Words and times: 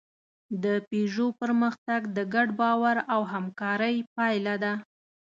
د 0.63 0.65
پيژو 0.89 1.27
پرمختګ 1.41 2.01
د 2.17 2.19
ګډ 2.33 2.47
باور 2.61 2.97
او 3.13 3.21
همکارۍ 3.33 3.97
پایله 4.15 4.55
ده. 4.63 4.73